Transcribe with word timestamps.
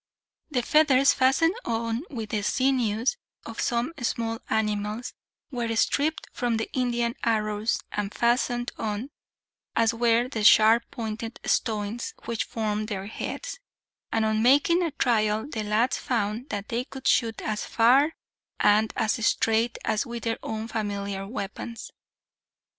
The 0.49 0.63
feathers, 0.63 1.13
fastened 1.13 1.53
on 1.63 2.01
with 2.09 2.29
the 2.31 2.41
sinews 2.41 3.17
of 3.45 3.61
some 3.61 3.93
small 4.01 4.39
animals, 4.49 5.13
were 5.51 5.75
stripped 5.75 6.25
from 6.33 6.57
the 6.57 6.67
Indian 6.73 7.13
arrows 7.23 7.79
and 7.91 8.11
fastened 8.11 8.71
on, 8.79 9.11
as 9.75 9.93
were 9.93 10.27
the 10.27 10.43
sharp 10.43 10.89
pointed 10.89 11.39
stones 11.45 12.15
which 12.25 12.45
formed 12.45 12.87
their 12.87 13.05
heads; 13.05 13.59
and 14.11 14.25
on 14.25 14.41
making 14.41 14.81
a 14.81 14.89
trial, 14.89 15.47
the 15.47 15.61
lads 15.61 15.99
found 15.99 16.49
that 16.49 16.69
they 16.69 16.83
could 16.83 17.07
shoot 17.07 17.39
as 17.39 17.63
far 17.65 18.13
and 18.59 18.93
as 18.95 19.23
straight 19.23 19.77
as 19.85 20.03
with 20.03 20.23
their 20.23 20.39
own 20.41 20.67
familiar 20.67 21.27
weapons. 21.27 21.91